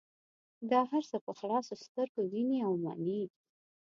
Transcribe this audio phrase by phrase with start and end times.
[0.71, 3.23] دا هر څه په خلاصو سترګو وینې او مني.